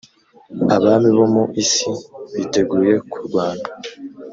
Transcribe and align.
abami 0.75 1.09
bo 1.17 1.25
mu 1.33 1.43
isi 1.63 1.91
biteguye 2.33 2.93
kurwana 3.11 3.65